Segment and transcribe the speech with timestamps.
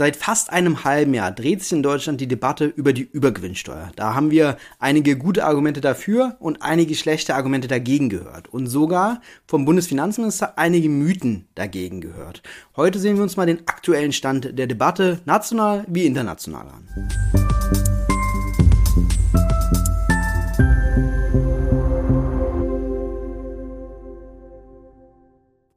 [0.00, 3.92] Seit fast einem halben Jahr dreht sich in Deutschland die Debatte über die Übergewinnsteuer.
[3.96, 9.20] Da haben wir einige gute Argumente dafür und einige schlechte Argumente dagegen gehört und sogar
[9.46, 12.42] vom Bundesfinanzminister einige Mythen dagegen gehört.
[12.76, 17.59] Heute sehen wir uns mal den aktuellen Stand der Debatte, national wie international an.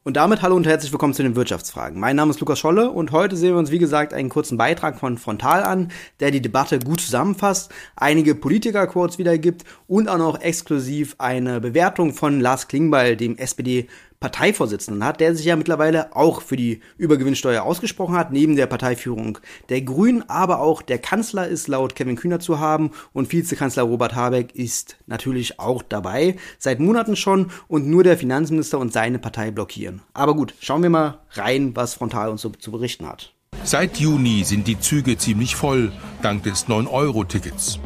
[0.05, 1.97] Und damit hallo und herzlich willkommen zu den Wirtschaftsfragen.
[1.97, 4.99] Mein Name ist Lukas Scholle und heute sehen wir uns wie gesagt einen kurzen Beitrag
[4.99, 11.15] von Frontal an, der die Debatte gut zusammenfasst, einige Politiker-Quotes wiedergibt und auch noch exklusiv
[11.19, 13.87] eine Bewertung von Lars Klingbeil, dem SPD
[14.23, 19.37] Parteivorsitzenden hat, der sich ja mittlerweile auch für die Übergewinnsteuer ausgesprochen hat, neben der Parteiführung
[19.67, 24.15] der Grünen, aber auch der Kanzler ist laut Kevin Kühner zu haben und Vizekanzler Robert
[24.15, 29.51] Habeck ist natürlich auch dabei, seit Monaten schon und nur der Finanzminister und seine Partei
[29.51, 30.01] blockieren.
[30.13, 33.33] Aber gut, schauen wir mal rein, was Frontal uns so zu berichten hat.
[33.65, 37.77] Seit Juni sind die Züge ziemlich voll, dank des 9-Euro-Tickets.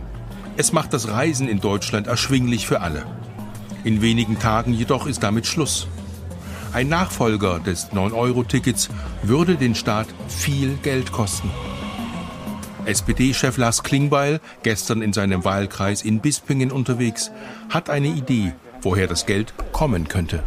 [0.55, 3.07] Es macht das Reisen in Deutschland erschwinglich für alle.
[3.83, 5.87] In wenigen Tagen jedoch ist damit Schluss.
[6.77, 8.89] Ein Nachfolger des 9-Euro-Tickets
[9.23, 11.49] würde den Staat viel Geld kosten.
[12.85, 17.31] SPD-Chef Lars Klingbeil, gestern in seinem Wahlkreis in Bispingen unterwegs,
[17.69, 20.43] hat eine Idee, woher das Geld kommen könnte.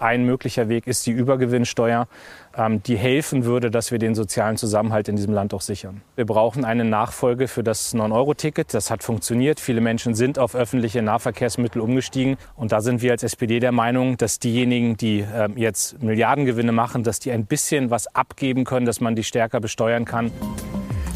[0.00, 2.08] Ein möglicher Weg ist die Übergewinnsteuer,
[2.56, 6.02] ähm, die helfen würde, dass wir den sozialen Zusammenhalt in diesem Land auch sichern.
[6.16, 8.74] Wir brauchen eine Nachfolge für das 9-Euro-Ticket.
[8.74, 9.60] Das hat funktioniert.
[9.60, 12.36] Viele Menschen sind auf öffentliche Nahverkehrsmittel umgestiegen.
[12.56, 17.02] Und da sind wir als SPD der Meinung, dass diejenigen, die ähm, jetzt Milliardengewinne machen,
[17.02, 20.30] dass die ein bisschen was abgeben können, dass man die stärker besteuern kann.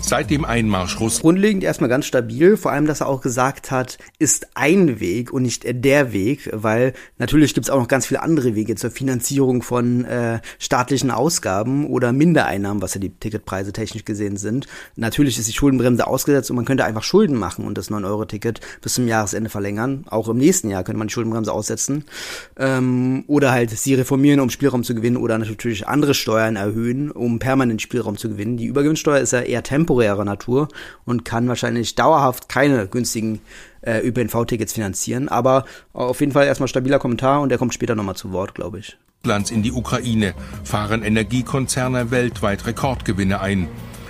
[0.08, 1.20] Seit dem Einmarsch Russlands.
[1.20, 5.42] Grundlegend erstmal ganz stabil, vor allem, dass er auch gesagt hat, ist ein Weg und
[5.42, 9.60] nicht der Weg, weil natürlich gibt es auch noch ganz viele andere Wege zur Finanzierung
[9.60, 14.66] von äh, staatlichen Ausgaben oder Mindereinnahmen, was ja die Ticketpreise technisch gesehen sind.
[14.96, 18.94] Natürlich ist die Schuldenbremse ausgesetzt und man könnte einfach Schulden machen und das 9-Euro-Ticket bis
[18.94, 20.06] zum Jahresende verlängern.
[20.08, 22.06] Auch im nächsten Jahr könnte man die Schuldenbremse aussetzen.
[22.56, 27.38] Ähm, oder halt sie reformieren, um Spielraum zu gewinnen oder natürlich andere Steuern erhöhen, um
[27.38, 28.56] permanent Spielraum zu gewinnen.
[28.56, 30.68] Die Übergewinnsteuer ist ja eher temporär temporärer Natur
[31.04, 33.40] und kann wahrscheinlich dauerhaft keine günstigen
[33.82, 35.28] äh, ÖPNV-Tickets finanzieren.
[35.28, 38.78] Aber auf jeden Fall erstmal stabiler Kommentar und der kommt später nochmal zu Wort, glaube
[38.78, 38.96] ich.
[39.24, 43.68] Lands in die Ukraine fahren Energiekonzerne weltweit Rekordgewinne ein,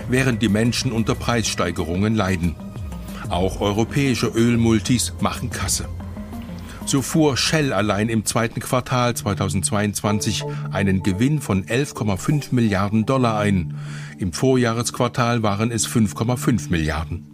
[0.09, 2.55] während die Menschen unter Preissteigerungen leiden.
[3.31, 5.89] Auch europäische Ölmultis machen Kasse.
[6.89, 13.75] So fuhr Shell allein im zweiten Quartal 2022 einen Gewinn von 11,5 Milliarden Dollar ein.
[14.17, 17.27] Im Vorjahresquartal waren es 5,5 Milliarden.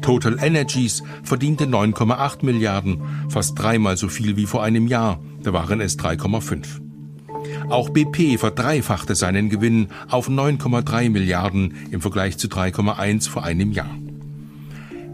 [0.00, 5.82] Total Energies verdiente 9,8 Milliarden, fast dreimal so viel wie vor einem Jahr, da waren
[5.82, 6.80] es 3,5.
[7.68, 13.90] Auch BP verdreifachte seinen Gewinn auf 9,3 Milliarden im Vergleich zu 3,1 vor einem Jahr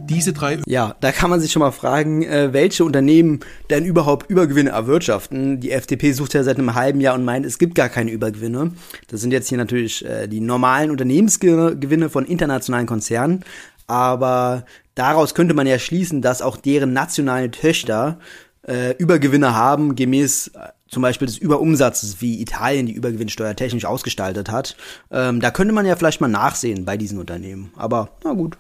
[0.08, 0.58] diese drei.
[0.66, 5.60] Ja, da kann man sich schon mal fragen, äh, welche Unternehmen denn überhaupt Übergewinne erwirtschaften.
[5.60, 8.72] Die FDP sucht ja seit einem halben Jahr und meint, es gibt gar keine Übergewinne.
[9.08, 13.44] Das sind jetzt hier natürlich äh, die normalen Unternehmensgewinne von internationalen Konzernen.
[13.86, 18.18] Aber daraus könnte man ja schließen, dass auch deren nationalen Töchter
[18.66, 20.52] äh, Übergewinne haben, gemäß
[20.88, 24.76] zum Beispiel des Überumsatzes, wie Italien die Übergewinnsteuer technisch ausgestaltet hat.
[25.10, 27.72] Ähm, da könnte man ja vielleicht mal nachsehen bei diesen Unternehmen.
[27.76, 28.56] Aber na gut.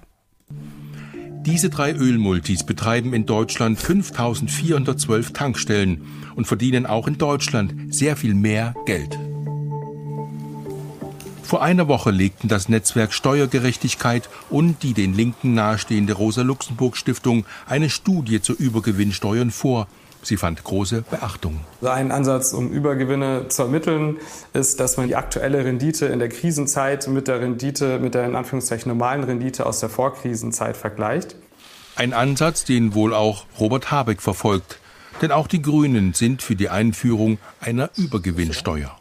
[1.46, 6.00] Diese drei Ölmultis betreiben in Deutschland 5412 Tankstellen
[6.36, 9.18] und verdienen auch in Deutschland sehr viel mehr Geld.
[11.42, 18.40] Vor einer Woche legten das Netzwerk Steuergerechtigkeit und die den Linken nahestehende Rosa-Luxemburg-Stiftung eine Studie
[18.40, 19.86] zur Übergewinnsteuern vor,
[20.24, 21.60] Sie fand große Beachtung.
[21.82, 24.16] Ein Ansatz, um Übergewinne zu ermitteln,
[24.52, 28.34] ist, dass man die aktuelle Rendite in der Krisenzeit mit der Rendite, mit der in
[28.34, 31.36] Anführungszeichen normalen Rendite aus der Vorkrisenzeit vergleicht.
[31.96, 34.78] Ein Ansatz, den wohl auch Robert Habeck verfolgt.
[35.22, 38.98] Denn auch die Grünen sind für die Einführung einer Übergewinnsteuer.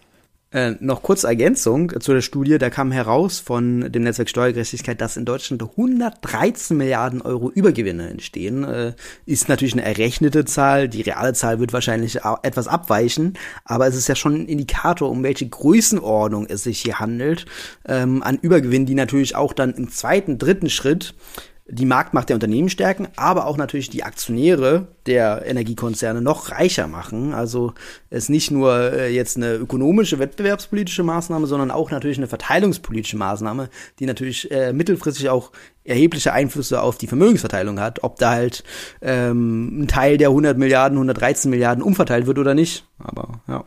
[0.54, 5.18] Äh, noch kurz Ergänzung zu der Studie, da kam heraus von dem Netzwerk Steuergerechtigkeit, dass
[5.18, 8.64] in Deutschland 113 Milliarden Euro Übergewinne entstehen.
[8.64, 8.94] Äh,
[9.26, 13.34] ist natürlich eine errechnete Zahl, die reale Zahl wird wahrscheinlich etwas abweichen,
[13.66, 17.46] aber es ist ja schon ein Indikator, um welche Größenordnung es sich hier handelt,
[17.88, 21.16] ähm, an Übergewinnen, die natürlich auch dann im zweiten, dritten Schritt
[21.74, 27.34] die Marktmacht der Unternehmen stärken, aber auch natürlich die Aktionäre der Energiekonzerne noch reicher machen.
[27.34, 27.74] Also
[28.10, 33.70] es nicht nur äh, jetzt eine ökonomische, wettbewerbspolitische Maßnahme, sondern auch natürlich eine verteilungspolitische Maßnahme,
[34.00, 35.52] die natürlich äh, mittelfristig auch
[35.84, 38.64] erhebliche Einflüsse auf die Vermögensverteilung hat, ob da halt
[39.02, 42.86] ähm, ein Teil der 100 Milliarden, 113 Milliarden umverteilt wird oder nicht.
[43.00, 43.66] Aber ja.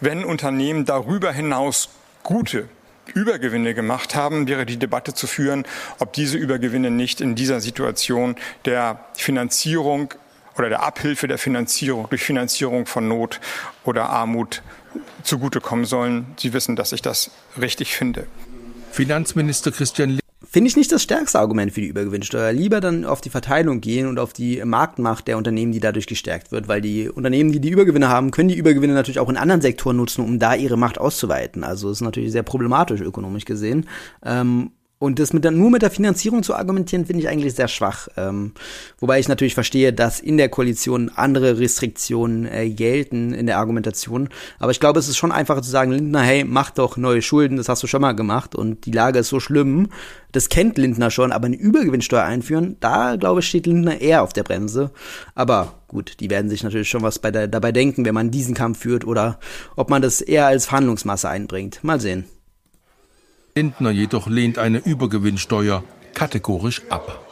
[0.00, 1.88] Wenn Unternehmen darüber hinaus
[2.22, 2.68] gute
[3.10, 5.64] Übergewinne gemacht haben, wäre die Debatte zu führen,
[5.98, 10.14] ob diese Übergewinne nicht in dieser Situation der Finanzierung
[10.56, 13.40] oder der Abhilfe der Finanzierung durch Finanzierung von Not
[13.84, 14.62] oder Armut
[15.22, 16.26] zugutekommen sollen.
[16.38, 17.30] Sie wissen, dass ich das
[17.60, 18.26] richtig finde.
[18.92, 20.19] Finanzminister Christian
[20.50, 22.52] finde ich nicht das stärkste Argument für die Übergewinnsteuer.
[22.52, 26.50] Lieber dann auf die Verteilung gehen und auf die Marktmacht der Unternehmen, die dadurch gestärkt
[26.50, 29.60] wird, weil die Unternehmen, die die Übergewinne haben, können die Übergewinne natürlich auch in anderen
[29.60, 31.62] Sektoren nutzen, um da ihre Macht auszuweiten.
[31.62, 33.86] Also ist natürlich sehr problematisch ökonomisch gesehen.
[34.24, 37.68] Ähm, und das mit der, nur mit der Finanzierung zu argumentieren, finde ich eigentlich sehr
[37.68, 38.08] schwach.
[38.18, 38.52] Ähm,
[38.98, 44.28] wobei ich natürlich verstehe, dass in der Koalition andere Restriktionen äh, gelten in der Argumentation.
[44.58, 47.56] Aber ich glaube, es ist schon einfacher zu sagen, Lindner, hey, mach doch neue Schulden,
[47.56, 49.88] das hast du schon mal gemacht und die Lage ist so schlimm.
[50.32, 54.34] Das kennt Lindner schon, aber eine Übergewinnsteuer einführen, da glaube ich, steht Lindner eher auf
[54.34, 54.90] der Bremse.
[55.34, 58.54] Aber gut, die werden sich natürlich schon was bei der, dabei denken, wenn man diesen
[58.54, 59.40] Kampf führt oder
[59.76, 61.82] ob man das eher als Verhandlungsmasse einbringt.
[61.82, 62.26] Mal sehen.
[63.54, 65.82] Lindner jedoch lehnt eine Übergewinnsteuer
[66.14, 67.26] kategorisch ab.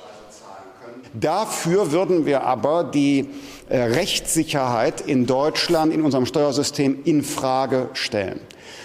[1.15, 3.29] Dafür würden wir aber die
[3.69, 8.41] äh, Rechtssicherheit in Deutschland, in unserem Steuersystem in Frage stellen.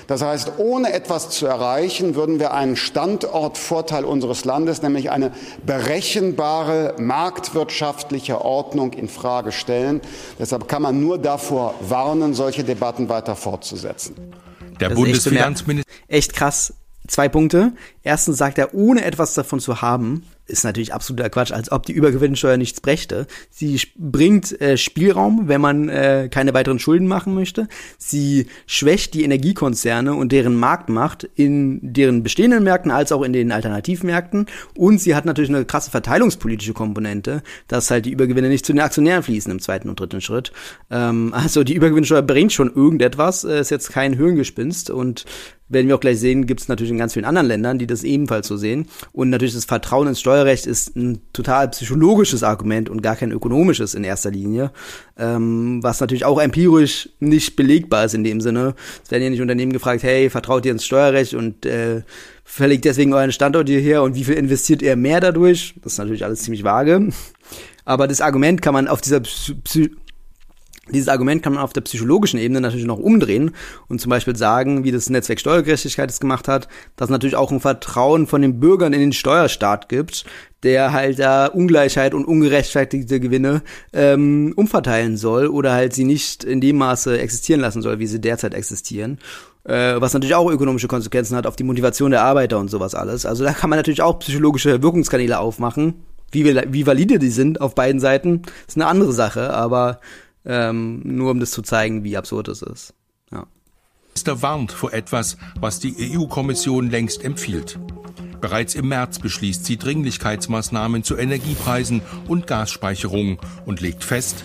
[0.08, 5.32] Das heißt, ohne etwas zu erreichen, würden wir einen Standortvorteil unseres Landes, nämlich eine
[5.66, 10.02] berechenbare marktwirtschaftliche Ordnung in Frage stellen.
[10.40, 14.16] Deshalb kann man nur davor warnen, solche Debatten weiter fortzusetzen.
[14.80, 16.74] Der Bundesfinanzminister echt krass
[17.08, 17.74] Zwei Punkte.
[18.02, 21.94] Erstens sagt er, ohne etwas davon zu haben, ist natürlich absoluter Quatsch, als ob die
[21.94, 23.28] Übergewinnsteuer nichts brächte.
[23.50, 27.68] Sie bringt äh, Spielraum, wenn man äh, keine weiteren Schulden machen möchte.
[27.98, 33.52] Sie schwächt die Energiekonzerne und deren Marktmacht in deren bestehenden Märkten als auch in den
[33.54, 34.48] Alternativmärkten.
[34.76, 38.82] Und sie hat natürlich eine krasse verteilungspolitische Komponente, dass halt die Übergewinne nicht zu den
[38.82, 40.52] Aktionären fließen im zweiten und dritten Schritt.
[40.92, 45.26] Ähm, also die Übergewinnsteuer bringt schon irgendetwas, ist jetzt kein Höhengespinst und
[45.70, 48.04] werden wir auch gleich sehen, gibt es natürlich in ganz vielen anderen Ländern, die das
[48.04, 48.88] ebenfalls so sehen.
[49.12, 53.96] Und natürlich das Vertrauen ins Steuerrecht ist ein total psychologisches Argument und gar kein ökonomisches
[53.96, 54.72] in erster Linie,
[55.18, 58.76] ähm, was natürlich auch empirisch nicht belegbar ist in dem Sinne.
[59.04, 62.04] Es werden ja nicht Unternehmen gefragt, hey, vertraut ihr ins Steuerrecht und äh,
[62.44, 65.76] verlegt deswegen euren Standort hierher und wie viel investiert ihr mehr dadurch?
[65.82, 67.10] Das ist natürlich alles ziemlich vage.
[67.86, 69.92] Aber das Argument kann man auf dieser Psy
[70.92, 73.52] dieses Argument kann man auf der psychologischen Ebene natürlich noch umdrehen
[73.88, 77.62] und zum Beispiel sagen, wie das Netzwerk Steuergerechtigkeit es gemacht hat, dass natürlich auch ein
[77.62, 80.26] Vertrauen von den Bürgern in den Steuerstaat gibt,
[80.64, 83.62] der halt da Ungleichheit und ungerechtfertigte Gewinne
[83.94, 88.20] ähm, umverteilen soll oder halt sie nicht in dem Maße existieren lassen soll, wie sie
[88.20, 89.20] derzeit existieren.
[89.64, 93.26] Äh, was natürlich auch ökonomische Konsequenzen hat auf die Motivation der Arbeiter und sowas alles.
[93.26, 96.04] Also da kann man natürlich auch psychologische Wirkungskanäle aufmachen.
[96.32, 100.00] Wie, wie valide die sind auf beiden Seiten, ist eine andere Sache, aber
[100.46, 102.94] ähm, nur um das zu zeigen, wie absurd es ist.
[103.32, 103.46] Ja.
[104.10, 107.80] Minister warnt vor etwas, was die EU-Kommission längst empfiehlt.
[108.42, 114.44] Bereits im März beschließt sie Dringlichkeitsmaßnahmen zu Energiepreisen und Gasspeicherung und legt fest,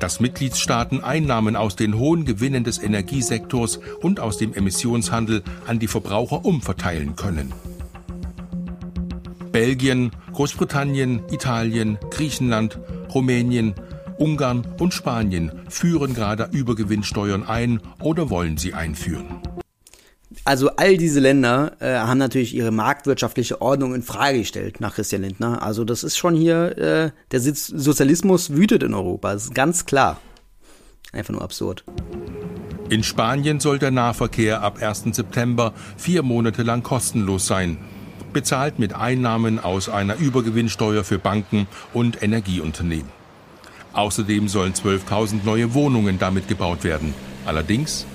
[0.00, 5.88] dass Mitgliedstaaten Einnahmen aus den hohen Gewinnen des Energiesektors und aus dem Emissionshandel an die
[5.88, 7.52] Verbraucher umverteilen können.
[9.50, 12.78] Belgien, Großbritannien, Italien, Griechenland,
[13.14, 13.74] Rumänien,
[14.18, 19.40] Ungarn und Spanien führen gerade Übergewinnsteuern ein oder wollen sie einführen.
[20.44, 25.22] Also all diese Länder äh, haben natürlich ihre marktwirtschaftliche Ordnung in Frage gestellt nach Christian
[25.22, 25.62] Lindner.
[25.62, 30.20] Also das ist schon hier, äh, der Sozialismus wütet in Europa, das ist ganz klar.
[31.12, 31.84] Einfach nur absurd.
[32.90, 35.14] In Spanien soll der Nahverkehr ab 1.
[35.14, 37.78] September vier Monate lang kostenlos sein.
[38.32, 43.17] Bezahlt mit Einnahmen aus einer Übergewinnsteuer für Banken und Energieunternehmen.
[43.98, 47.14] Außerdem sollen 12.000 neue Wohnungen damit gebaut werden.
[47.44, 48.06] Allerdings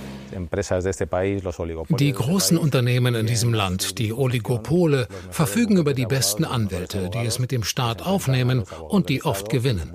[2.00, 7.38] die großen Unternehmen in diesem Land, die Oligopole, verfügen über die besten Anwälte, die es
[7.38, 9.94] mit dem Staat aufnehmen und die oft gewinnen.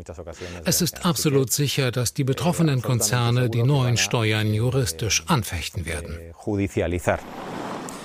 [0.67, 6.19] Es ist absolut sicher, dass die betroffenen Konzerne die neuen Steuern juristisch anfechten werden.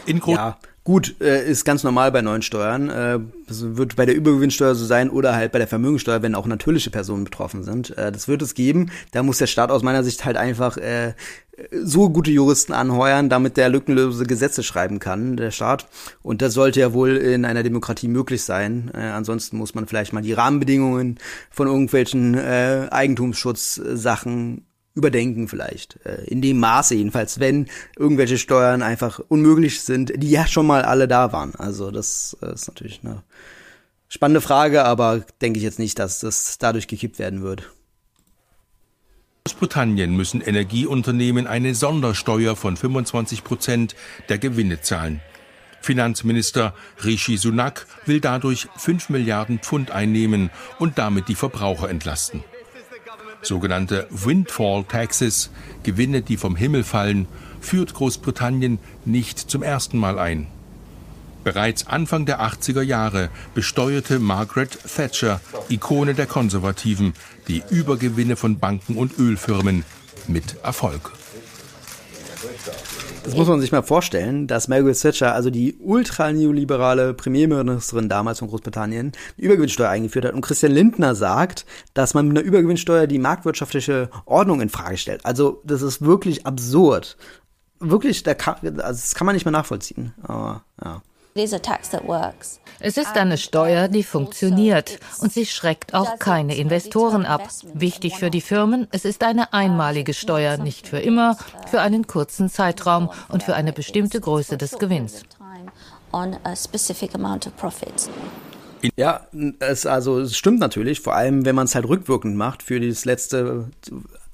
[0.06, 2.90] In ja, Gut, äh, ist ganz normal bei neuen Steuern.
[2.90, 6.90] Äh, wird bei der Übergewinnsteuer so sein oder halt bei der Vermögensteuer, wenn auch natürliche
[6.90, 7.98] Personen betroffen sind.
[7.98, 8.92] Äh, das wird es geben.
[9.12, 11.14] Da muss der Staat aus meiner Sicht halt einfach äh,
[11.72, 15.88] so gute Juristen anheuern, damit der lückenlose Gesetze schreiben kann, der Staat.
[16.22, 18.92] Und das sollte ja wohl in einer Demokratie möglich sein.
[18.94, 21.18] Äh, ansonsten muss man vielleicht mal die Rahmenbedingungen
[21.50, 26.00] von irgendwelchen äh, Eigentumsschutzsachen überdenken vielleicht.
[26.06, 30.84] Äh, in dem Maße jedenfalls, wenn irgendwelche Steuern einfach unmöglich sind, die ja schon mal
[30.84, 31.56] alle da waren.
[31.56, 33.24] Also das äh, ist natürlich eine
[34.08, 37.72] spannende Frage, aber denke ich jetzt nicht, dass das dadurch gekippt werden wird.
[39.46, 43.96] Großbritannien müssen Energieunternehmen eine Sondersteuer von 25 Prozent
[44.30, 45.20] der Gewinne zahlen.
[45.82, 46.74] Finanzminister
[47.04, 52.46] Rishi Sunak will dadurch 5 Milliarden Pfund einnehmen und damit die Verbraucher entlasten.
[53.44, 55.50] Sogenannte Windfall Taxes,
[55.84, 57.28] Gewinne, die vom Himmel fallen,
[57.60, 60.48] führt Großbritannien nicht zum ersten Mal ein.
[61.44, 67.14] Bereits Anfang der 80er Jahre besteuerte Margaret Thatcher, Ikone der Konservativen,
[67.50, 69.84] die Übergewinne von Banken und Ölfirmen
[70.28, 71.12] mit Erfolg.
[73.24, 78.50] Das muss man sich mal vorstellen, dass Margaret Thatcher, also die ultra-neoliberale Premierministerin damals von
[78.50, 83.20] Großbritannien, eine Übergewinnsteuer eingeführt hat und Christian Lindner sagt, dass man mit einer Übergewinnsteuer die
[83.20, 85.26] marktwirtschaftliche Ordnung in Frage stellt.
[85.26, 87.18] Also das ist wirklich absurd.
[87.80, 90.14] Wirklich, da kann, also das kann man nicht mehr nachvollziehen.
[90.24, 91.02] Aber ja.
[91.36, 97.48] Es ist eine Steuer, die funktioniert und sie schreckt auch keine Investoren ab.
[97.74, 101.38] Wichtig für die Firmen, es ist eine einmalige Steuer, nicht für immer,
[101.70, 105.24] für einen kurzen Zeitraum und für eine bestimmte Größe des Gewinns.
[108.98, 109.28] Ja,
[109.60, 113.06] es, also es stimmt natürlich, vor allem wenn man es halt rückwirkend macht für das
[113.06, 113.70] letzte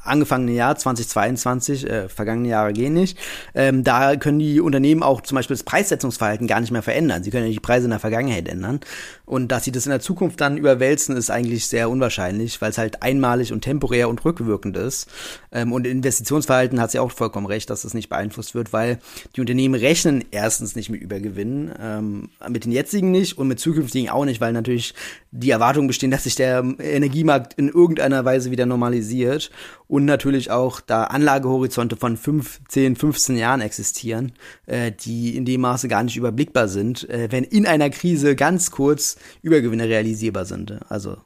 [0.03, 3.17] angefangene Jahr 2022, äh, vergangene Jahre gehen nicht,
[3.53, 7.23] ähm, da können die Unternehmen auch zum Beispiel das Preissetzungsverhalten gar nicht mehr verändern.
[7.23, 8.79] Sie können ja die Preise in der Vergangenheit ändern.
[9.25, 12.77] Und dass sie das in der Zukunft dann überwälzen, ist eigentlich sehr unwahrscheinlich, weil es
[12.77, 15.07] halt einmalig und temporär und rückwirkend ist.
[15.51, 18.99] Ähm, und Investitionsverhalten hat sie auch vollkommen recht, dass das nicht beeinflusst wird, weil
[19.35, 24.09] die Unternehmen rechnen erstens nicht mit Übergewinnen, ähm, mit den jetzigen nicht und mit zukünftigen
[24.09, 24.93] auch nicht, weil natürlich
[25.31, 29.51] die Erwartungen bestehen, dass sich der Energiemarkt in irgendeiner Weise wieder normalisiert
[29.89, 34.33] und natürlich auch da Anlagehorizonte von 5, 10, 15 Jahren existieren,
[34.67, 38.69] äh, die in dem Maße gar nicht überblickbar sind, äh, wenn in einer Krise ganz
[38.69, 40.79] kurz Übergewinne realisierbar sind.
[40.89, 41.17] Also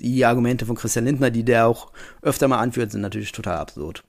[0.00, 4.02] die Argumente von Christian Lindner, die der auch öfter mal anführt, sind natürlich total absurd.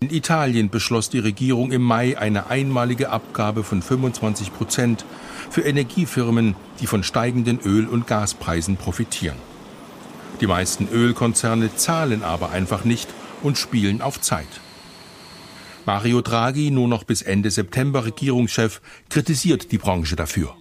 [0.00, 5.04] In Italien beschloss die Regierung im Mai eine einmalige Abgabe von 25 Prozent
[5.50, 9.36] für Energiefirmen, die von steigenden Öl- und Gaspreisen profitieren.
[10.42, 13.08] Die meisten Ölkonzerne zahlen aber einfach nicht
[13.44, 14.48] und spielen auf Zeit.
[15.86, 20.56] Mario Draghi, nur noch bis Ende September Regierungschef, kritisiert die Branche dafür.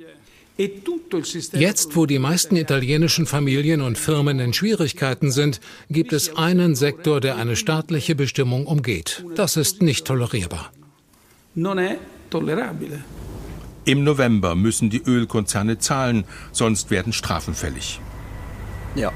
[1.53, 5.59] Jetzt, wo die meisten italienischen Familien und Firmen in Schwierigkeiten sind,
[5.89, 9.25] gibt es einen Sektor, der eine staatliche Bestimmung umgeht.
[9.33, 10.71] Das ist nicht tolerierbar.
[13.85, 17.99] Im November müssen die Ölkonzerne zahlen, sonst werden Strafen fällig.
[18.93, 19.11] Ja,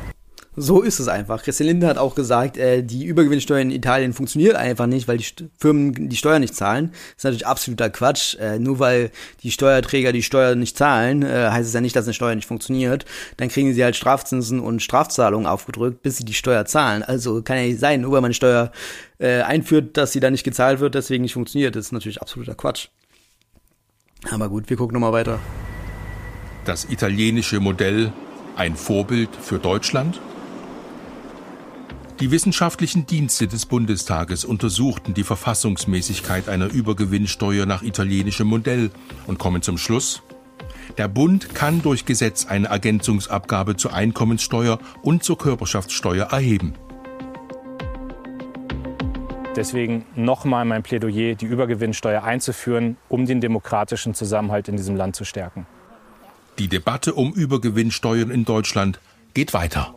[0.55, 1.43] so ist es einfach.
[1.43, 5.23] Christian Lindner hat auch gesagt, äh, die Übergewinnsteuer in Italien funktioniert einfach nicht, weil die
[5.23, 6.91] St Firmen die Steuer nicht zahlen.
[6.91, 8.35] Das ist natürlich absoluter Quatsch.
[8.35, 9.11] Äh, nur weil
[9.43, 12.47] die Steuerträger die Steuer nicht zahlen, äh, heißt es ja nicht, dass eine Steuer nicht
[12.47, 13.05] funktioniert.
[13.37, 17.03] Dann kriegen sie halt Strafzinsen und Strafzahlungen aufgedrückt, bis sie die Steuer zahlen.
[17.03, 18.71] Also kann ja nicht sein, nur weil man Steuer
[19.19, 21.75] äh, einführt, dass sie dann nicht gezahlt wird, deswegen nicht funktioniert.
[21.75, 22.87] Das ist natürlich absoluter Quatsch.
[24.31, 25.39] Aber gut, wir gucken nochmal weiter.
[26.65, 28.11] Das italienische Modell
[28.55, 30.19] ein Vorbild für Deutschland?
[32.21, 38.89] Die wissenschaftlichen Dienste des Bundestages untersuchten die Verfassungsmäßigkeit einer Übergewinnsteuer nach italienischem Modell
[39.27, 40.23] und kommen zum Schluss,
[40.97, 46.73] der Bund kann durch Gesetz eine Ergänzungsabgabe zur Einkommenssteuer und zur Körperschaftssteuer erheben.
[49.57, 55.25] Deswegen nochmal mein Plädoyer, die Übergewinnsteuer einzuführen, um den demokratischen Zusammenhalt in diesem Land zu
[55.25, 55.65] stärken.
[56.59, 58.99] Die Debatte um Übergewinnsteuern in Deutschland
[59.33, 59.94] geht weiter.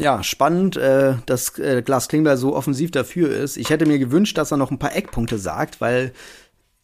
[0.00, 3.56] Ja, spannend, äh, dass äh, Glas Klingbeil so offensiv dafür ist.
[3.56, 6.12] Ich hätte mir gewünscht, dass er noch ein paar Eckpunkte sagt, weil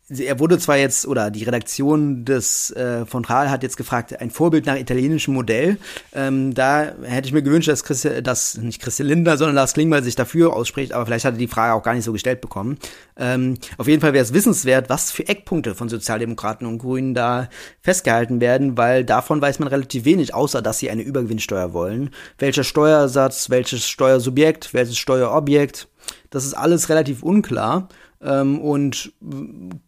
[0.08, 4.30] er wurde zwar jetzt, oder die Redaktion des äh, von Rahl hat jetzt gefragt, ein
[4.30, 5.78] Vorbild nach italienischem Modell.
[6.14, 10.04] Ähm, da hätte ich mir gewünscht, dass, Christi, dass nicht Christian Lindner, sondern Lars Klingbeil
[10.04, 12.78] sich dafür ausspricht, aber vielleicht hat er die Frage auch gar nicht so gestellt bekommen.
[13.16, 17.48] Ähm, auf jeden Fall wäre es wissenswert, was für Eckpunkte von Sozialdemokraten und Grünen da
[17.82, 22.10] festgehalten werden, weil davon weiß man relativ wenig, außer dass sie eine Übergewinnsteuer wollen.
[22.38, 25.88] Welcher Steuersatz, welches Steuersubjekt, welches Steuerobjekt,
[26.30, 27.88] das ist alles relativ unklar.
[28.22, 29.12] Ähm, und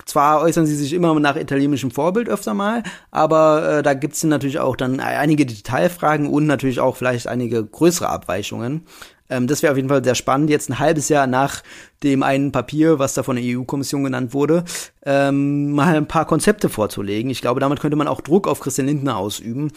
[0.05, 4.25] zwar äußern sie sich immer nach italienischem Vorbild öfter mal, aber äh, da gibt es
[4.25, 8.85] natürlich auch dann einige Detailfragen und natürlich auch vielleicht einige größere Abweichungen.
[9.31, 11.63] Ähm, das wäre auf jeden Fall sehr spannend, jetzt ein halbes Jahr nach
[12.03, 14.65] dem einen Papier, was da von der EU-Kommission genannt wurde,
[15.05, 17.31] ähm, mal ein paar Konzepte vorzulegen.
[17.31, 19.73] Ich glaube, damit könnte man auch Druck auf Christian Lindner ausüben,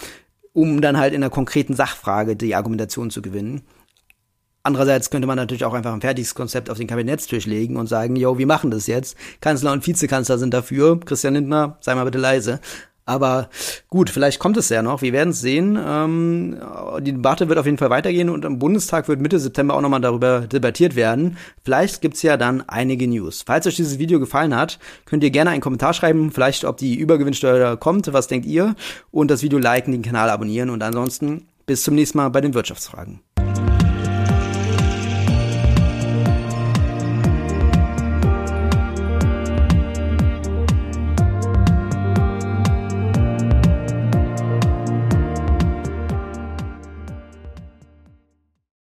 [0.53, 3.62] um dann halt in einer konkreten Sachfrage die Argumentation zu gewinnen.
[4.63, 8.15] Andererseits könnte man natürlich auch einfach ein fertiges Konzept auf den Kabinettstisch legen und sagen,
[8.15, 9.18] yo, wir machen das jetzt.
[9.39, 11.00] Kanzler und Vizekanzler sind dafür.
[11.00, 12.60] Christian Lindner, sei mal bitte leise.
[13.06, 13.50] Aber
[13.89, 15.01] gut, vielleicht kommt es ja noch.
[15.01, 15.77] Wir werden es sehen.
[15.84, 16.58] Ähm,
[17.00, 20.01] die Debatte wird auf jeden Fall weitergehen und im Bundestag wird Mitte September auch nochmal
[20.01, 21.38] darüber debattiert werden.
[21.63, 23.44] Vielleicht gibt's ja dann einige News.
[23.46, 26.96] Falls euch dieses Video gefallen hat, könnt ihr gerne einen Kommentar schreiben, vielleicht ob die
[26.96, 28.75] Übergewinnsteuer kommt, was denkt ihr?
[29.10, 32.53] Und das Video liken, den Kanal abonnieren und ansonsten bis zum nächsten Mal bei den
[32.53, 33.20] Wirtschaftsfragen.